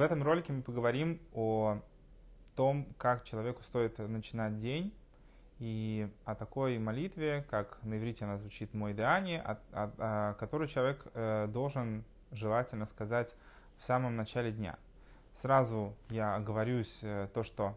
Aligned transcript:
В 0.00 0.02
этом 0.02 0.22
ролике 0.22 0.54
мы 0.54 0.62
поговорим 0.62 1.20
о 1.34 1.78
том, 2.56 2.86
как 2.96 3.22
человеку 3.22 3.62
стоит 3.62 3.98
начинать 3.98 4.56
день, 4.56 4.94
и 5.58 6.08
о 6.24 6.34
такой 6.34 6.78
молитве, 6.78 7.44
как 7.50 7.78
на 7.82 7.98
иврите 7.98 8.24
она 8.24 8.38
звучит 8.38 8.72
«мой 8.72 8.94
деани», 8.94 9.44
которой 10.38 10.68
человек 10.68 11.06
э, 11.12 11.48
должен 11.48 12.02
желательно 12.32 12.86
сказать 12.86 13.34
в 13.76 13.84
самом 13.84 14.16
начале 14.16 14.52
дня. 14.52 14.78
Сразу 15.34 15.94
я 16.08 16.34
оговорюсь 16.34 17.00
э, 17.02 17.28
то, 17.34 17.42
что 17.42 17.76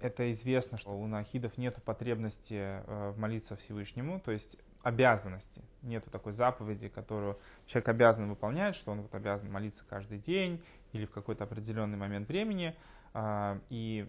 это 0.00 0.30
известно, 0.30 0.78
что 0.78 0.90
у 0.90 1.08
нахидов 1.08 1.58
нет 1.58 1.82
потребности 1.82 2.54
э, 2.86 3.14
молиться 3.16 3.56
Всевышнему, 3.56 4.20
то 4.20 4.30
есть 4.30 4.56
обязанности. 4.88 5.62
Нету 5.82 6.10
такой 6.10 6.32
заповеди, 6.32 6.88
которую 6.88 7.38
человек 7.66 7.88
обязан 7.88 8.28
выполнять, 8.28 8.74
что 8.74 8.92
он 8.92 9.02
вот 9.02 9.14
обязан 9.14 9.50
молиться 9.52 9.84
каждый 9.88 10.18
день 10.18 10.62
или 10.92 11.04
в 11.04 11.10
какой-то 11.10 11.44
определенный 11.44 11.96
момент 11.96 12.28
времени. 12.28 12.74
Э, 13.14 13.60
и 13.68 14.08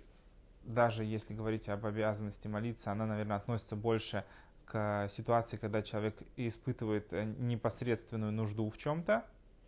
даже 0.64 1.04
если 1.04 1.34
говорить 1.34 1.68
об 1.70 1.86
обязанности 1.86 2.48
молиться, 2.48 2.92
она, 2.92 3.06
наверное, 3.06 3.38
относится 3.38 3.76
больше 3.76 4.24
к 4.66 5.08
ситуации, 5.10 5.58
когда 5.58 5.82
человек 5.82 6.18
испытывает 6.38 7.12
э, 7.12 7.24
непосредственную 7.24 8.32
нужду 8.32 8.70
в 8.70 8.78
чем-то, 8.78 9.26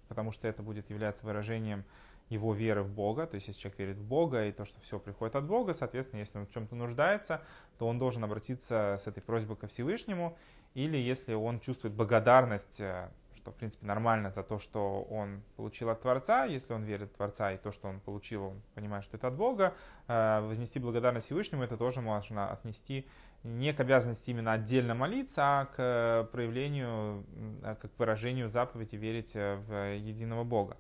потому 0.07 0.31
что 0.31 0.47
это 0.47 0.63
будет 0.63 0.89
являться 0.89 1.25
выражением 1.25 1.83
его 2.29 2.53
веры 2.53 2.81
в 2.81 2.89
Бога, 2.89 3.27
то 3.27 3.35
есть 3.35 3.47
если 3.47 3.59
человек 3.59 3.79
верит 3.79 3.97
в 3.97 4.05
Бога 4.05 4.45
и 4.45 4.53
то, 4.53 4.63
что 4.63 4.79
все 4.79 4.99
приходит 4.99 5.35
от 5.35 5.45
Бога, 5.45 5.73
соответственно, 5.73 6.21
если 6.21 6.37
он 6.37 6.45
в 6.45 6.51
чем-то 6.51 6.75
нуждается, 6.75 7.41
то 7.77 7.87
он 7.87 7.99
должен 7.99 8.23
обратиться 8.23 8.97
с 9.03 9.05
этой 9.05 9.21
просьбой 9.21 9.57
ко 9.57 9.67
Всевышнему, 9.67 10.37
или 10.73 10.97
если 10.97 11.33
он 11.33 11.59
чувствует 11.59 11.93
благодарность, 11.93 12.79
э, 12.79 13.09
что 13.35 13.51
в 13.51 13.55
принципе 13.55 13.85
нормально 13.85 14.29
за 14.29 14.43
то, 14.43 14.59
что 14.59 15.01
он 15.03 15.41
получил 15.57 15.89
от 15.89 16.01
Творца, 16.01 16.45
если 16.45 16.73
он 16.73 16.83
верит 16.83 17.09
в 17.11 17.15
Творца 17.15 17.51
и 17.51 17.57
то, 17.57 17.71
что 17.71 17.87
он 17.87 17.99
получил, 17.99 18.45
он 18.45 18.61
понимает, 18.75 19.03
что 19.03 19.17
это 19.17 19.27
от 19.27 19.35
Бога, 19.35 19.73
э, 20.07 20.41
вознести 20.41 20.79
благодарность 20.79 21.25
Всевышнему, 21.27 21.63
это 21.63 21.77
тоже 21.77 22.01
можно 22.01 22.51
отнести 22.51 23.07
не 23.43 23.73
к 23.73 23.79
обязанности 23.79 24.29
именно 24.29 24.53
отдельно 24.53 24.93
молиться, 24.93 25.41
а 25.43 25.65
к 25.65 26.29
проявлению, 26.31 27.25
э, 27.63 27.75
как 27.81 27.91
выражению 27.97 28.49
заповеди 28.49 28.95
верить 28.95 29.33
в 29.33 29.95
единого 29.95 30.43
Бога. 30.43 30.77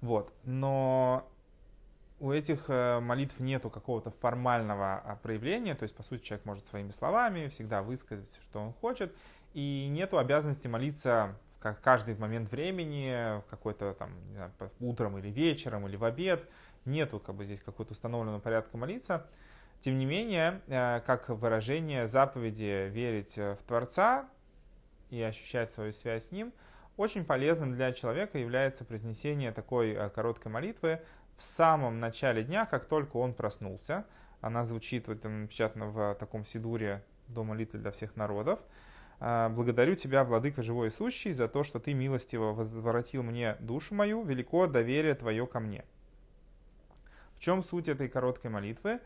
Вот. 0.00 0.32
Но 0.44 1.28
у 2.20 2.32
этих 2.32 2.66
э, 2.68 3.00
молитв 3.00 3.40
нету 3.40 3.70
какого-то 3.70 4.10
формального 4.10 4.96
а, 4.96 5.16
проявления, 5.16 5.74
то 5.74 5.84
есть, 5.84 5.96
по 5.96 6.02
сути, 6.02 6.22
человек 6.22 6.44
может 6.44 6.66
своими 6.68 6.90
словами 6.90 7.48
всегда 7.48 7.82
высказать, 7.82 8.30
что 8.42 8.60
он 8.60 8.74
хочет, 8.74 9.12
и 9.54 9.88
нету 9.90 10.18
обязанности 10.18 10.68
молиться 10.68 11.34
в 11.60 11.74
каждый 11.82 12.14
момент 12.16 12.50
времени, 12.52 13.42
какой-то 13.48 13.94
там, 13.94 14.10
не 14.28 14.34
знаю, 14.36 14.52
утром 14.80 15.18
или 15.18 15.28
вечером, 15.28 15.88
или 15.88 15.96
в 15.96 16.04
обед, 16.04 16.46
нету 16.84 17.18
как 17.18 17.34
бы 17.34 17.44
здесь 17.46 17.60
какого-то 17.60 17.92
установленного 17.92 18.38
порядка 18.38 18.76
молиться. 18.76 19.26
Тем 19.80 19.98
не 19.98 20.04
менее, 20.04 20.60
э, 20.66 21.00
как 21.06 21.30
выражение 21.30 22.06
заповеди 22.06 22.90
верить 22.90 23.36
в 23.36 23.58
Творца 23.66 24.28
и 25.08 25.22
ощущать 25.22 25.70
свою 25.70 25.92
связь 25.92 26.28
с 26.28 26.32
Ним– 26.32 26.52
очень 27.00 27.24
полезным 27.24 27.72
для 27.72 27.92
человека 27.92 28.36
является 28.36 28.84
произнесение 28.84 29.52
такой 29.52 29.92
э, 29.92 30.10
короткой 30.10 30.52
молитвы 30.52 31.00
в 31.40 31.42
самом 31.42 32.00
начале 32.00 32.44
дня, 32.44 32.66
как 32.66 32.84
только 32.84 33.16
он 33.16 33.32
проснулся. 33.32 34.04
Она 34.42 34.62
звучит, 34.64 35.08
вот 35.08 35.24
напечатана 35.24 35.86
в 35.86 36.14
таком 36.16 36.44
сидуре 36.44 37.02
до 37.28 37.44
молитвы 37.44 37.78
для 37.78 37.92
всех 37.92 38.14
народов. 38.14 38.60
«Э, 39.20 39.48
«Благодарю 39.48 39.94
Тебя, 39.94 40.24
Владыка 40.24 40.62
живой 40.62 40.88
и 40.88 40.90
сущий, 40.90 41.32
за 41.32 41.48
то, 41.48 41.64
что 41.64 41.80
Ты 41.80 41.94
милостиво 41.94 42.52
возвратил 42.52 43.22
мне 43.22 43.56
душу 43.58 43.94
мою, 43.94 44.22
велико 44.22 44.66
доверие 44.66 45.14
Твое 45.14 45.46
ко 45.46 45.60
мне». 45.60 45.82
В 47.36 47.40
чем 47.40 47.62
суть 47.62 47.88
этой 47.88 48.10
короткой 48.10 48.50
молитвы? 48.50 49.00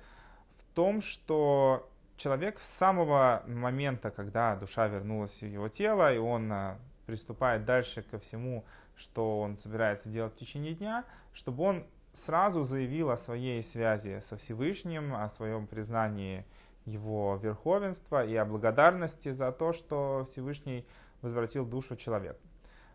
В 0.58 0.74
том, 0.74 1.02
что 1.02 1.88
человек 2.16 2.58
с 2.58 2.68
самого 2.68 3.44
момента, 3.46 4.10
когда 4.10 4.56
душа 4.56 4.88
вернулась 4.88 5.40
в 5.40 5.46
его 5.46 5.68
тело, 5.68 6.12
и 6.12 6.18
он 6.18 6.52
э, 6.52 6.76
приступает 7.06 7.64
дальше 7.64 8.02
ко 8.02 8.18
всему, 8.18 8.64
что 8.96 9.40
он 9.40 9.56
собирается 9.56 10.08
делать 10.08 10.34
в 10.34 10.38
течение 10.38 10.74
дня, 10.74 11.04
чтобы 11.32 11.62
он 11.62 11.86
сразу 12.14 12.64
заявил 12.64 13.10
о 13.10 13.16
своей 13.16 13.62
связи 13.62 14.20
со 14.20 14.36
Всевышним, 14.36 15.14
о 15.14 15.28
своем 15.28 15.66
признании 15.66 16.46
его 16.84 17.38
верховенства 17.42 18.24
и 18.24 18.34
о 18.36 18.44
благодарности 18.44 19.32
за 19.32 19.52
то, 19.52 19.72
что 19.72 20.26
Всевышний 20.30 20.86
возвратил 21.22 21.66
душу 21.66 21.96
человеку. 21.96 22.40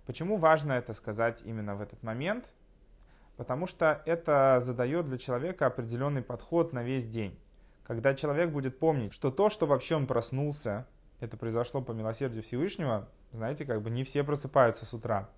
Почему 0.06 0.38
важно 0.38 0.74
это 0.74 0.94
сказать 0.94 1.42
именно 1.44 1.76
в 1.76 1.82
этот 1.82 2.02
момент? 2.02 2.52
Потому 3.38 3.68
что 3.68 4.02
это 4.06 4.60
задает 4.62 5.06
для 5.06 5.18
человека 5.18 5.66
определенный 5.66 6.22
подход 6.22 6.74
на 6.74 6.84
весь 6.84 7.08
день. 7.08 7.38
Когда 7.84 8.14
человек 8.14 8.52
будет 8.52 8.80
помнить, 8.80 9.14
что 9.14 9.32
то, 9.32 9.50
что 9.50 9.66
вообще 9.66 9.96
он 9.96 10.08
проснулся, 10.08 10.88
это 11.20 11.38
произошло 11.38 11.82
по 11.82 11.92
милосердию 11.92 12.44
Всевышнего, 12.44 13.08
знаете, 13.32 13.66
как 13.66 13.82
бы 13.82 13.90
не 13.90 14.04
все 14.04 14.24
просыпаются 14.24 14.86
с 14.86 14.94
утра. 14.94 15.30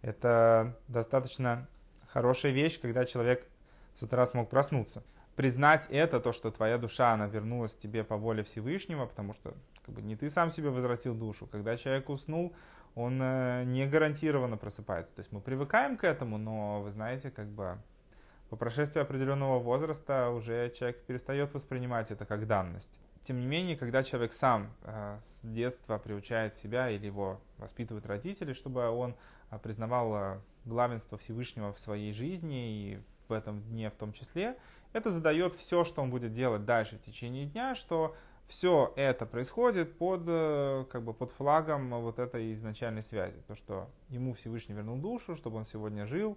Это 0.00 0.76
достаточно 0.88 1.68
хорошая 2.12 2.52
вещь, 2.52 2.80
когда 2.80 3.04
человек 3.04 3.46
с 3.94 4.02
утра 4.02 4.26
смог 4.26 4.50
проснуться. 4.50 5.02
Признать 5.36 5.86
это, 5.88 6.20
то, 6.20 6.32
что 6.32 6.50
твоя 6.50 6.76
душа, 6.76 7.12
она 7.14 7.26
вернулась 7.26 7.74
тебе 7.74 8.04
по 8.04 8.16
воле 8.16 8.42
Всевышнего, 8.42 9.06
потому 9.06 9.32
что 9.32 9.54
как 9.86 9.94
бы, 9.94 10.02
не 10.02 10.14
ты 10.14 10.28
сам 10.28 10.50
себе 10.50 10.68
возвратил 10.68 11.14
душу. 11.14 11.46
Когда 11.46 11.76
человек 11.76 12.10
уснул, 12.10 12.52
он 12.94 13.18
э, 13.22 13.64
не 13.64 13.86
гарантированно 13.86 14.58
просыпается. 14.58 15.14
То 15.14 15.20
есть 15.20 15.32
мы 15.32 15.40
привыкаем 15.40 15.96
к 15.96 16.04
этому, 16.04 16.36
но 16.36 16.82
вы 16.82 16.90
знаете, 16.90 17.30
как 17.30 17.46
бы 17.46 17.78
по 18.50 18.56
прошествии 18.56 19.00
определенного 19.00 19.58
возраста 19.58 20.28
уже 20.28 20.70
человек 20.78 21.00
перестает 21.04 21.54
воспринимать 21.54 22.10
это 22.10 22.26
как 22.26 22.46
данность. 22.46 22.90
Тем 23.22 23.40
не 23.40 23.46
менее, 23.46 23.76
когда 23.76 24.02
человек 24.02 24.34
сам 24.34 24.70
э, 24.82 25.18
с 25.22 25.40
детства 25.42 25.96
приучает 25.96 26.56
себя 26.56 26.90
или 26.90 27.06
его 27.06 27.40
воспитывают 27.56 28.04
родители, 28.04 28.52
чтобы 28.52 28.86
он 28.90 29.14
э, 29.52 29.58
признавал 29.58 30.16
э, 30.16 30.40
главенство 30.64 31.16
Всевышнего 31.16 31.72
в 31.72 31.78
своей 31.78 32.12
жизни 32.12 32.70
и 32.70 33.02
в 33.28 33.32
этом 33.32 33.62
дне 33.62 33.90
в 33.90 33.94
том 33.94 34.12
числе, 34.12 34.58
это 34.92 35.10
задает 35.10 35.54
все, 35.54 35.84
что 35.84 36.02
он 36.02 36.10
будет 36.10 36.32
делать 36.32 36.64
дальше 36.64 36.96
в 36.96 37.02
течение 37.02 37.46
дня, 37.46 37.76
что 37.76 38.16
все 38.48 38.92
это 38.96 39.24
происходит 39.24 39.96
под, 39.96 40.24
как 40.90 41.02
бы 41.04 41.14
под 41.14 41.30
флагом 41.30 41.90
вот 42.02 42.18
этой 42.18 42.52
изначальной 42.52 43.02
связи. 43.02 43.40
То, 43.46 43.54
что 43.54 43.88
ему 44.08 44.34
Всевышний 44.34 44.74
вернул 44.74 44.98
душу, 44.98 45.36
чтобы 45.36 45.56
он 45.58 45.64
сегодня 45.64 46.04
жил, 46.04 46.36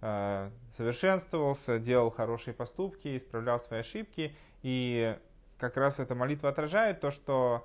совершенствовался, 0.00 1.78
делал 1.78 2.10
хорошие 2.10 2.54
поступки, 2.54 3.16
исправлял 3.16 3.60
свои 3.60 3.80
ошибки. 3.80 4.34
И 4.62 5.16
как 5.58 5.76
раз 5.76 6.00
эта 6.00 6.16
молитва 6.16 6.48
отражает 6.48 7.00
то, 7.00 7.12
что 7.12 7.64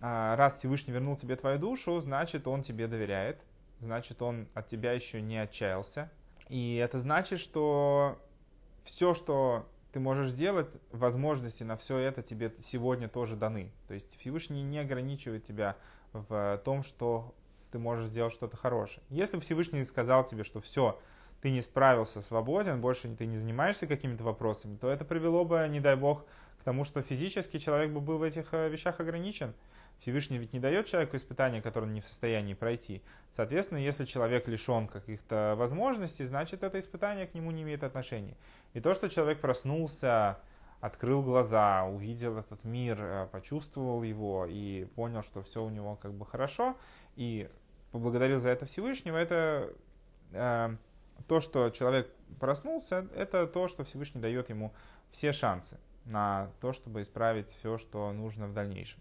а, 0.00 0.36
раз 0.36 0.58
Всевышний 0.58 0.92
вернул 0.92 1.16
тебе 1.16 1.36
твою 1.36 1.58
душу, 1.58 2.00
значит, 2.00 2.46
он 2.46 2.62
тебе 2.62 2.86
доверяет, 2.86 3.40
значит, 3.80 4.22
он 4.22 4.48
от 4.54 4.68
тебя 4.68 4.92
еще 4.92 5.20
не 5.20 5.38
отчаялся. 5.38 6.10
И 6.48 6.76
это 6.76 6.98
значит, 6.98 7.40
что 7.40 8.18
все, 8.84 9.14
что 9.14 9.68
ты 9.92 10.00
можешь 10.00 10.30
сделать, 10.30 10.68
возможности 10.92 11.62
на 11.62 11.76
все 11.76 11.98
это 11.98 12.22
тебе 12.22 12.54
сегодня 12.62 13.08
тоже 13.08 13.36
даны. 13.36 13.72
То 13.88 13.94
есть 13.94 14.18
Всевышний 14.18 14.62
не 14.62 14.78
ограничивает 14.78 15.44
тебя 15.44 15.76
в 16.12 16.60
том, 16.64 16.82
что 16.82 17.34
ты 17.70 17.78
можешь 17.78 18.08
сделать 18.08 18.32
что-то 18.32 18.56
хорошее. 18.56 19.02
Если 19.10 19.40
Всевышний 19.40 19.82
сказал 19.84 20.24
тебе, 20.24 20.44
что 20.44 20.60
все, 20.60 21.00
ты 21.40 21.50
не 21.50 21.62
справился, 21.62 22.22
свободен, 22.22 22.80
больше 22.80 23.14
ты 23.14 23.26
не 23.26 23.36
занимаешься 23.36 23.86
какими-то 23.86 24.24
вопросами, 24.24 24.76
то 24.76 24.88
это 24.88 25.04
привело 25.04 25.44
бы, 25.44 25.66
не 25.68 25.80
дай 25.80 25.96
бог, 25.96 26.24
тому, 26.66 26.84
что 26.84 27.00
физически 27.00 27.60
человек 27.60 27.92
бы 27.92 28.00
был 28.00 28.18
в 28.18 28.24
этих 28.24 28.52
э, 28.52 28.68
вещах 28.68 28.98
ограничен. 28.98 29.54
Всевышний 30.00 30.38
ведь 30.38 30.52
не 30.52 30.60
дает 30.60 30.86
человеку 30.86 31.16
испытания, 31.16 31.62
которое 31.62 31.86
он 31.86 31.94
не 31.94 32.00
в 32.00 32.06
состоянии 32.06 32.54
пройти. 32.54 33.02
Соответственно, 33.32 33.78
если 33.78 34.04
человек 34.04 34.48
лишен 34.48 34.88
каких-то 34.88 35.54
возможностей, 35.56 36.26
значит 36.26 36.62
это 36.62 36.78
испытание 36.78 37.26
к 37.26 37.34
нему 37.34 37.50
не 37.50 37.62
имеет 37.62 37.82
отношения. 37.82 38.36
И 38.74 38.80
то, 38.80 38.94
что 38.94 39.08
человек 39.08 39.40
проснулся, 39.40 40.38
открыл 40.80 41.22
глаза, 41.22 41.84
увидел 41.84 42.38
этот 42.38 42.62
мир, 42.64 42.98
э, 43.00 43.28
почувствовал 43.32 44.02
его 44.02 44.46
и 44.46 44.84
понял, 44.94 45.22
что 45.22 45.42
все 45.42 45.64
у 45.64 45.70
него 45.70 45.96
как 45.96 46.12
бы 46.12 46.26
хорошо, 46.26 46.76
и 47.16 47.48
поблагодарил 47.92 48.40
за 48.40 48.50
это 48.50 48.66
Всевышнего, 48.66 49.16
это 49.16 49.72
э, 50.32 50.76
то, 51.26 51.40
что 51.40 51.70
человек 51.70 52.10
проснулся, 52.38 53.06
это 53.14 53.46
то, 53.46 53.68
что 53.68 53.84
Всевышний 53.84 54.20
дает 54.20 54.50
ему 54.50 54.72
все 55.10 55.32
шансы 55.32 55.78
на 56.04 56.50
то, 56.60 56.72
чтобы 56.72 57.02
исправить 57.02 57.48
все, 57.48 57.78
что 57.78 58.12
нужно 58.12 58.46
в 58.46 58.52
дальнейшем. 58.52 59.00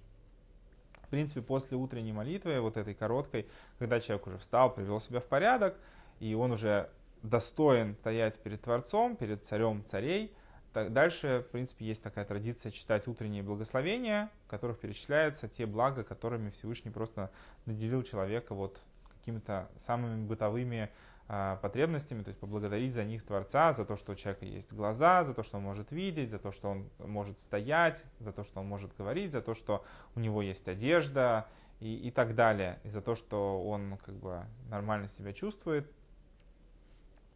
В 1.05 1.09
принципе, 1.09 1.41
после 1.41 1.77
утренней 1.77 2.13
молитвы, 2.13 2.59
вот 2.59 2.77
этой 2.77 2.93
короткой, 2.93 3.47
когда 3.79 3.99
человек 3.99 4.27
уже 4.27 4.37
встал, 4.37 4.73
привел 4.73 4.99
себя 4.99 5.19
в 5.19 5.25
порядок, 5.25 5.75
и 6.19 6.33
он 6.33 6.51
уже 6.51 6.89
достоин 7.21 7.95
стоять 7.95 8.37
перед 8.39 8.61
Творцом, 8.61 9.15
перед 9.15 9.45
царем 9.45 9.83
царей, 9.85 10.33
так 10.75 10.91
дальше, 10.91 11.45
в 11.47 11.51
принципе, 11.51 11.85
есть 11.85 12.03
такая 12.03 12.25
традиция 12.25 12.69
читать 12.69 13.07
утренние 13.07 13.41
благословения, 13.43 14.29
в 14.45 14.49
которых 14.49 14.77
перечисляются 14.77 15.47
те 15.47 15.65
блага, 15.65 16.03
которыми 16.03 16.49
Всевышний 16.49 16.91
просто 16.91 17.31
наделил 17.65 18.03
человека 18.03 18.53
вот 18.53 18.77
какими-то 19.19 19.69
самыми 19.77 20.25
бытовыми 20.25 20.89
потребностями, 21.27 22.21
то 22.21 22.29
есть 22.29 22.39
поблагодарить 22.39 22.93
за 22.93 23.03
них 23.03 23.25
Творца, 23.25 23.73
за 23.73 23.83
то, 23.83 23.95
что 23.95 24.11
у 24.11 24.15
человека 24.15 24.45
есть 24.45 24.71
глаза, 24.71 25.23
за 25.23 25.33
то, 25.33 25.41
что 25.41 25.57
он 25.57 25.63
может 25.63 25.91
видеть, 25.91 26.29
за 26.29 26.37
то, 26.37 26.51
что 26.51 26.69
он 26.69 26.89
может 26.99 27.39
стоять, 27.39 28.03
за 28.19 28.31
то, 28.31 28.43
что 28.43 28.59
он 28.59 28.67
может 28.67 28.95
говорить, 28.95 29.31
за 29.31 29.41
то, 29.41 29.55
что 29.55 29.83
у 30.15 30.19
него 30.19 30.43
есть 30.43 30.67
одежда 30.67 31.47
и, 31.79 31.95
и 31.95 32.11
так 32.11 32.35
далее, 32.35 32.79
и 32.83 32.89
за 32.89 33.01
то, 33.01 33.15
что 33.15 33.63
он 33.63 33.97
как 34.05 34.15
бы 34.15 34.45
нормально 34.69 35.07
себя 35.07 35.33
чувствует 35.33 35.91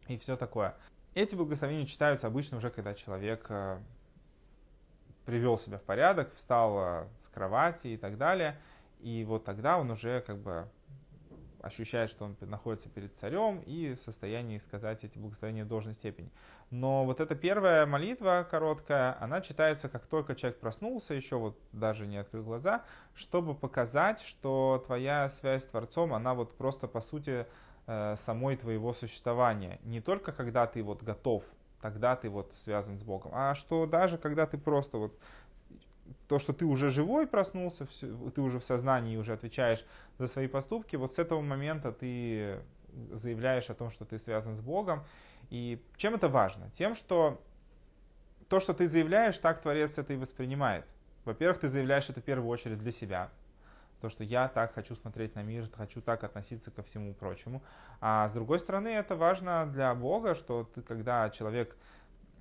и 0.06 0.18
все 0.18 0.36
такое. 0.36 0.76
Эти 1.14 1.34
благословения 1.34 1.86
читаются 1.86 2.28
обычно 2.28 2.58
уже, 2.58 2.70
когда 2.70 2.94
человек 2.94 3.46
а, 3.48 3.82
привел 5.24 5.58
себя 5.58 5.78
в 5.78 5.82
порядок, 5.82 6.32
встал 6.36 6.78
а, 6.78 7.08
с 7.20 7.28
кровати 7.28 7.88
и 7.88 7.96
так 7.96 8.16
далее, 8.16 8.56
и 9.00 9.24
вот 9.24 9.44
тогда 9.44 9.78
он 9.78 9.90
уже 9.90 10.20
как 10.20 10.38
бы 10.38 10.68
ощущает, 11.62 12.10
что 12.10 12.24
он 12.24 12.36
находится 12.40 12.88
перед 12.88 13.16
царем 13.16 13.60
и 13.60 13.94
в 13.94 14.00
состоянии 14.00 14.58
сказать 14.58 15.04
эти 15.04 15.18
благословения 15.18 15.64
в 15.64 15.68
должной 15.68 15.94
степени. 15.94 16.30
Но 16.70 17.04
вот 17.04 17.20
эта 17.20 17.34
первая 17.34 17.86
молитва 17.86 18.46
короткая, 18.48 19.16
она 19.20 19.40
читается, 19.40 19.88
как 19.88 20.06
только 20.06 20.34
человек 20.34 20.60
проснулся, 20.60 21.14
еще 21.14 21.36
вот 21.36 21.58
даже 21.72 22.06
не 22.06 22.18
открыл 22.18 22.44
глаза, 22.44 22.84
чтобы 23.14 23.54
показать, 23.54 24.20
что 24.20 24.82
твоя 24.86 25.28
связь 25.28 25.62
с 25.62 25.66
Творцом, 25.66 26.14
она 26.14 26.34
вот 26.34 26.56
просто 26.56 26.86
по 26.86 27.00
сути 27.00 27.46
э, 27.86 28.14
самой 28.16 28.56
твоего 28.56 28.92
существования. 28.92 29.80
Не 29.82 30.00
только 30.00 30.32
когда 30.32 30.66
ты 30.66 30.82
вот 30.82 31.02
готов, 31.02 31.44
тогда 31.80 32.16
ты 32.16 32.28
вот 32.28 32.52
связан 32.56 32.98
с 32.98 33.02
Богом, 33.02 33.32
а 33.34 33.54
что 33.54 33.86
даже 33.86 34.18
когда 34.18 34.46
ты 34.46 34.58
просто 34.58 34.98
вот 34.98 35.18
то, 36.28 36.38
что 36.38 36.52
ты 36.52 36.64
уже 36.64 36.90
живой 36.90 37.26
проснулся, 37.26 37.86
ты 38.34 38.40
уже 38.40 38.58
в 38.58 38.64
сознании 38.64 39.16
уже 39.16 39.32
отвечаешь 39.32 39.84
за 40.18 40.26
свои 40.26 40.48
поступки, 40.48 40.96
вот 40.96 41.14
с 41.14 41.18
этого 41.18 41.40
момента 41.40 41.92
ты 41.92 42.60
заявляешь 43.12 43.70
о 43.70 43.74
том, 43.74 43.90
что 43.90 44.04
ты 44.04 44.18
связан 44.18 44.56
с 44.56 44.60
Богом. 44.60 45.04
И 45.50 45.82
чем 45.96 46.14
это 46.14 46.28
важно? 46.28 46.70
Тем, 46.70 46.94
что 46.94 47.40
то, 48.48 48.60
что 48.60 48.74
ты 48.74 48.88
заявляешь, 48.88 49.38
так 49.38 49.60
Творец 49.60 49.98
это 49.98 50.12
и 50.12 50.16
воспринимает. 50.16 50.84
Во-первых, 51.24 51.60
ты 51.60 51.68
заявляешь 51.68 52.08
это 52.08 52.20
в 52.20 52.24
первую 52.24 52.48
очередь 52.48 52.78
для 52.78 52.92
себя. 52.92 53.30
То, 54.00 54.08
что 54.08 54.24
я 54.24 54.48
так 54.48 54.74
хочу 54.74 54.96
смотреть 54.96 55.34
на 55.34 55.42
мир, 55.42 55.68
хочу 55.76 56.00
так 56.00 56.24
относиться 56.24 56.70
ко 56.70 56.82
всему 56.82 57.12
прочему. 57.12 57.62
А 58.00 58.28
с 58.28 58.32
другой 58.32 58.58
стороны, 58.58 58.88
это 58.88 59.14
важно 59.14 59.66
для 59.66 59.94
Бога, 59.94 60.34
что 60.34 60.64
ты, 60.64 60.80
когда 60.80 61.28
человек 61.30 61.76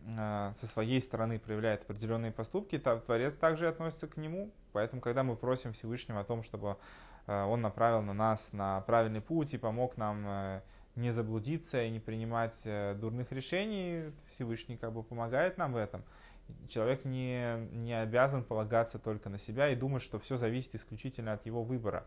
со 0.06 0.68
своей 0.68 1.02
стороны 1.02 1.40
проявляет 1.40 1.84
определенные 1.84 2.32
поступки, 2.32 2.80
Творец 2.80 3.36
также 3.36 3.68
относится 3.68 4.08
к 4.08 4.18
нему. 4.18 4.52
Поэтому, 4.72 5.02
когда 5.02 5.24
мы 5.24 5.36
просим 5.36 5.74
Всевышнего 5.74 6.22
о 6.22 6.24
том, 6.24 6.44
чтобы 6.44 6.78
э, 7.28 7.44
он 7.44 7.62
направил 7.62 8.02
на 8.02 8.14
нас 8.14 8.54
на 8.54 8.82
правильный 8.82 9.22
путь 9.22 9.54
и 9.54 9.58
помог 9.58 9.98
нам 9.98 10.26
э, 10.28 10.62
не 10.96 11.12
заблудиться 11.12 11.84
и 11.84 11.90
не 11.90 12.00
принимать 12.00 12.56
дурных 13.00 13.32
решений, 13.32 14.12
Всевышний 14.32 14.78
как 14.78 14.94
бы 14.94 15.04
помогает 15.04 15.58
нам 15.58 15.74
в 15.74 15.78
этом. 15.78 16.04
Человек 16.68 17.06
не, 17.06 17.58
не 17.72 17.94
обязан 17.94 18.44
полагаться 18.44 19.00
только 19.00 19.30
на 19.30 19.38
себя 19.38 19.70
и 19.70 19.76
думать, 19.76 20.02
что 20.02 20.20
все 20.20 20.38
зависит 20.38 20.76
исключительно 20.76 21.34
от 21.34 21.46
его 21.46 21.64
выбора. 21.64 22.06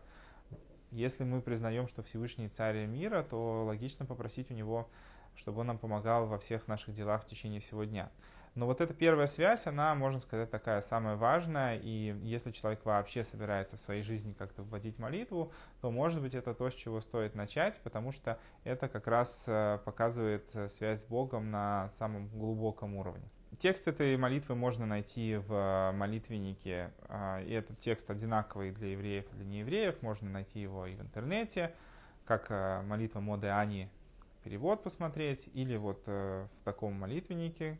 Если 0.91 1.23
мы 1.23 1.41
признаем, 1.41 1.87
что 1.87 2.03
Всевышний 2.03 2.49
царь 2.49 2.85
мира, 2.85 3.23
то 3.23 3.63
логично 3.65 4.05
попросить 4.05 4.51
у 4.51 4.53
него 4.53 4.89
чтобы 5.35 5.61
он 5.61 5.67
нам 5.67 5.77
помогал 5.77 6.27
во 6.27 6.37
всех 6.37 6.67
наших 6.67 6.93
делах 6.93 7.23
в 7.23 7.27
течение 7.27 7.59
всего 7.59 7.83
дня. 7.83 8.09
Но 8.55 8.67
вот 8.67 8.81
эта 8.81 8.93
первая 8.93 9.25
связь, 9.25 9.65
она, 9.65 9.95
можно 9.95 10.19
сказать, 10.21 10.51
такая 10.51 10.81
самая 10.81 11.15
важная, 11.15 11.77
и 11.77 12.15
если 12.21 12.51
человек 12.51 12.85
вообще 12.85 13.23
собирается 13.23 13.77
в 13.77 13.81
своей 13.81 14.03
жизни 14.03 14.33
как-то 14.33 14.61
вводить 14.61 14.99
молитву, 14.99 15.51
то, 15.81 15.89
может 15.89 16.21
быть, 16.21 16.35
это 16.35 16.53
то, 16.53 16.69
с 16.69 16.75
чего 16.75 17.01
стоит 17.01 17.33
начать, 17.33 17.79
потому 17.83 18.11
что 18.11 18.37
это 18.63 18.87
как 18.87 19.07
раз 19.07 19.45
э, 19.47 19.79
показывает 19.83 20.47
э, 20.53 20.69
связь 20.69 21.01
с 21.01 21.03
Богом 21.03 21.49
на 21.49 21.89
самом 21.97 22.27
глубоком 22.27 22.95
уровне. 22.95 23.27
Текст 23.57 23.87
этой 23.87 24.15
молитвы 24.17 24.53
можно 24.53 24.85
найти 24.85 25.37
в 25.37 25.51
э, 25.51 25.91
молитвеннике, 25.93 26.91
и 27.47 27.53
этот 27.53 27.79
текст 27.79 28.07
одинаковый 28.11 28.69
для 28.71 28.89
евреев 28.89 29.25
и 29.33 29.35
для 29.35 29.45
неевреев, 29.45 29.99
можно 30.03 30.29
найти 30.29 30.59
его 30.59 30.85
и 30.85 30.93
в 30.93 31.01
интернете, 31.01 31.73
как 32.25 32.49
молитва 32.85 33.19
Моды 33.19 33.47
Ани 33.47 33.89
перевод 34.43 34.83
посмотреть, 34.83 35.49
или 35.53 35.75
вот 35.77 36.03
э, 36.05 36.47
в 36.61 36.63
таком 36.63 36.93
молитвеннике, 36.93 37.79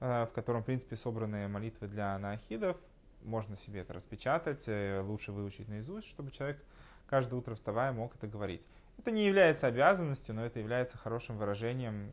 э, 0.00 0.26
в 0.26 0.32
котором, 0.32 0.62
в 0.62 0.66
принципе, 0.66 0.96
собраны 0.96 1.46
молитвы 1.48 1.88
для 1.88 2.14
анаахидов. 2.14 2.76
Можно 3.22 3.56
себе 3.56 3.80
это 3.80 3.92
распечатать, 3.92 4.64
э, 4.66 5.00
лучше 5.00 5.32
выучить 5.32 5.68
наизусть, 5.68 6.08
чтобы 6.08 6.30
человек 6.30 6.62
каждое 7.06 7.36
утро 7.36 7.54
вставая 7.54 7.92
мог 7.92 8.14
это 8.16 8.26
говорить. 8.26 8.66
Это 8.98 9.10
не 9.10 9.26
является 9.26 9.66
обязанностью, 9.66 10.34
но 10.34 10.44
это 10.44 10.58
является 10.58 10.98
хорошим 10.98 11.38
выражением 11.38 12.12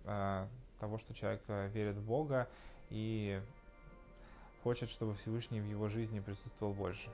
того, 0.80 0.98
что 0.98 1.14
человек 1.14 1.42
верит 1.48 1.98
в 1.98 2.06
Бога 2.06 2.48
и 2.90 3.42
хочет, 4.64 4.90
чтобы 4.90 5.16
Всевышний 5.16 5.60
в 5.60 5.66
его 5.66 5.90
жизни 5.90 6.22
присутствовал 6.22 6.74
больше. 6.74 7.10